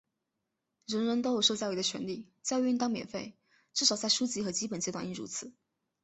[0.87, 3.35] 人人都有受教育的权利,教育应当免费,
[3.75, 5.53] 至少在初级和基本阶段应如此。